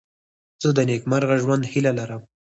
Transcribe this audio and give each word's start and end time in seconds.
زه 0.61 0.69
د 0.77 0.79
نېکمرغه 0.89 1.35
ژوند 1.43 1.63
هیله 1.71 1.91
لرم. 1.99 2.21